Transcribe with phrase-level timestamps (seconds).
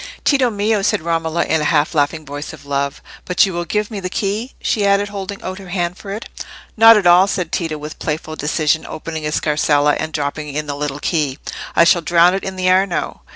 [0.25, 3.91] "Tito mio!" said Romola, in a half laughing voice of love; "but you will give
[3.91, 6.25] me the key?" she added, holding out her hand for it.
[6.75, 10.73] "Not at all!" said Tito, with playful decision, opening his scarsella and dropping in the
[10.75, 11.37] little key.
[11.75, 13.21] "I shall drown it in the Arno."